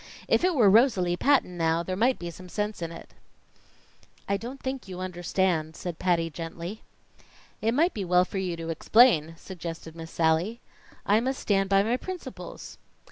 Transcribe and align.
If 0.27 0.43
it 0.43 0.55
were 0.55 0.67
Rosalie 0.67 1.15
Patton 1.15 1.57
now, 1.59 1.83
there 1.83 1.95
might 1.95 2.17
be 2.17 2.31
some 2.31 2.49
sense 2.49 2.81
in 2.81 2.91
it." 2.91 3.13
"I 4.27 4.35
don't 4.35 4.59
think 4.59 4.87
you 4.87 4.99
understand," 4.99 5.75
said 5.75 5.99
Patty 5.99 6.27
gently. 6.31 6.81
"It 7.61 7.73
might 7.75 7.93
be 7.93 8.03
well 8.03 8.25
for 8.25 8.39
you 8.39 8.57
to 8.57 8.69
explain," 8.71 9.35
suggested 9.37 9.95
Miss 9.95 10.09
Sallie. 10.09 10.59
"I 11.05 11.19
must 11.19 11.39
stand 11.39 11.69
by 11.69 11.83
my 11.83 11.97
principles." 11.97 12.79